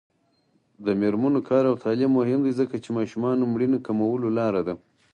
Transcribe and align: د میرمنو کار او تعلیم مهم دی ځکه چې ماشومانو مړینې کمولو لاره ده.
د 0.85 0.87
میرمنو 1.01 1.39
کار 1.49 1.63
او 1.69 1.75
تعلیم 1.83 2.11
مهم 2.19 2.39
دی 2.45 2.51
ځکه 2.59 2.75
چې 2.83 2.89
ماشومانو 2.97 3.49
مړینې 3.53 3.79
کمولو 3.87 4.27
لاره 4.37 4.61
ده. 4.67 4.73